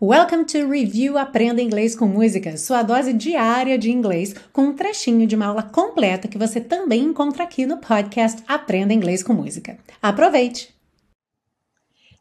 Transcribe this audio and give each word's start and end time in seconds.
Welcome 0.00 0.44
to 0.44 0.68
Review 0.70 1.18
Aprenda 1.18 1.60
Inglês 1.60 1.96
com 1.96 2.06
Música, 2.06 2.56
sua 2.56 2.84
dose 2.84 3.12
diária 3.12 3.76
de 3.76 3.90
inglês, 3.90 4.32
com 4.52 4.66
um 4.66 4.72
trechinho 4.72 5.26
de 5.26 5.34
uma 5.34 5.46
aula 5.46 5.64
completa 5.64 6.28
que 6.28 6.38
você 6.38 6.60
também 6.60 7.02
encontra 7.02 7.42
aqui 7.42 7.66
no 7.66 7.78
podcast 7.78 8.40
Aprenda 8.46 8.94
Inglês 8.94 9.24
com 9.24 9.32
Música. 9.32 9.76
Aproveite! 10.00 10.72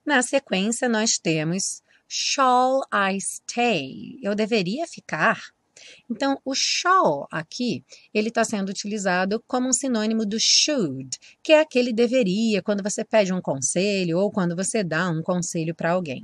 Na 0.04 0.24
sequência, 0.24 0.90
nós 0.90 1.20
temos 1.20 1.84
Shall 2.08 2.82
I 2.92 3.22
stay? 3.22 4.18
Eu 4.24 4.34
deveria 4.34 4.88
ficar? 4.88 5.40
Então, 6.10 6.40
o 6.46 6.54
shall 6.56 7.28
aqui, 7.32 7.84
ele 8.14 8.30
está 8.30 8.44
sendo 8.44 8.70
utilizado 8.70 9.44
como 9.48 9.68
um 9.68 9.74
sinônimo 9.74 10.26
do 10.26 10.40
should, 10.40 11.18
que 11.44 11.54
é 11.54 11.60
aquele 11.60 11.92
deveria 11.92 12.62
quando 12.62 12.84
você 12.84 13.04
pede 13.04 13.34
um 13.34 13.42
conselho 13.42 14.20
ou 14.20 14.32
quando 14.32 14.56
você 14.56 14.84
dá 14.84 15.10
um 15.10 15.22
conselho 15.22 15.74
para 15.76 15.92
alguém. 15.92 16.24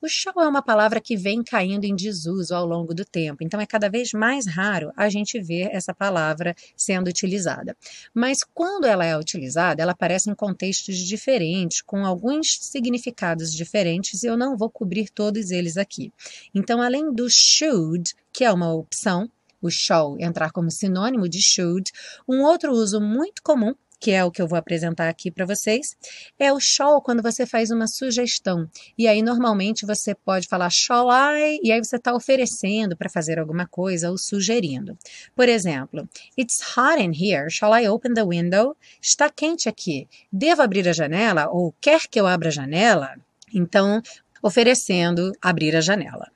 O 0.00 0.08
shall 0.08 0.40
é 0.42 0.48
uma 0.48 0.62
palavra 0.62 1.00
que 1.00 1.16
vem 1.16 1.42
caindo 1.42 1.84
em 1.84 1.94
desuso 1.94 2.54
ao 2.54 2.66
longo 2.66 2.94
do 2.94 3.04
tempo, 3.04 3.42
então 3.42 3.60
é 3.60 3.66
cada 3.66 3.88
vez 3.88 4.12
mais 4.12 4.46
raro 4.46 4.92
a 4.96 5.08
gente 5.08 5.40
ver 5.40 5.68
essa 5.72 5.94
palavra 5.94 6.54
sendo 6.76 7.08
utilizada. 7.08 7.76
Mas 8.14 8.38
quando 8.54 8.84
ela 8.84 9.04
é 9.04 9.16
utilizada, 9.16 9.82
ela 9.82 9.92
aparece 9.92 10.30
em 10.30 10.34
contextos 10.34 10.96
diferentes, 10.98 11.82
com 11.82 12.04
alguns 12.04 12.58
significados 12.60 13.52
diferentes, 13.52 14.22
e 14.22 14.26
eu 14.26 14.36
não 14.36 14.56
vou 14.56 14.70
cobrir 14.70 15.10
todos 15.10 15.50
eles 15.50 15.76
aqui. 15.76 16.12
Então, 16.54 16.80
além 16.80 17.12
do 17.12 17.28
should, 17.30 18.14
que 18.36 18.44
é 18.44 18.52
uma 18.52 18.70
opção, 18.70 19.30
o 19.62 19.70
shall 19.70 20.14
entrar 20.20 20.52
como 20.52 20.70
sinônimo 20.70 21.26
de 21.26 21.40
should. 21.42 21.90
Um 22.28 22.42
outro 22.42 22.70
uso 22.70 23.00
muito 23.00 23.42
comum, 23.42 23.74
que 23.98 24.10
é 24.10 24.22
o 24.22 24.30
que 24.30 24.42
eu 24.42 24.46
vou 24.46 24.58
apresentar 24.58 25.08
aqui 25.08 25.30
para 25.30 25.46
vocês, 25.46 25.96
é 26.38 26.52
o 26.52 26.60
shall 26.60 27.00
quando 27.00 27.22
você 27.22 27.46
faz 27.46 27.70
uma 27.70 27.86
sugestão. 27.86 28.68
E 28.98 29.08
aí, 29.08 29.22
normalmente, 29.22 29.86
você 29.86 30.14
pode 30.14 30.48
falar 30.48 30.68
shall 30.68 31.08
I, 31.10 31.60
e 31.62 31.72
aí 31.72 31.82
você 31.82 31.96
está 31.96 32.14
oferecendo 32.14 32.94
para 32.94 33.08
fazer 33.08 33.38
alguma 33.38 33.66
coisa 33.66 34.10
ou 34.10 34.18
sugerindo. 34.18 34.98
Por 35.34 35.48
exemplo, 35.48 36.06
It's 36.38 36.60
hot 36.76 37.02
in 37.02 37.12
here, 37.14 37.50
shall 37.50 37.74
I 37.74 37.88
open 37.88 38.12
the 38.12 38.22
window? 38.22 38.76
Está 39.00 39.30
quente 39.30 39.66
aqui, 39.66 40.06
devo 40.30 40.60
abrir 40.60 40.86
a 40.86 40.92
janela? 40.92 41.48
Ou 41.50 41.74
quer 41.80 42.02
que 42.02 42.20
eu 42.20 42.26
abra 42.26 42.48
a 42.48 42.52
janela? 42.52 43.14
Então, 43.54 44.02
oferecendo 44.42 45.32
abrir 45.40 45.74
a 45.74 45.80
janela. 45.80 46.35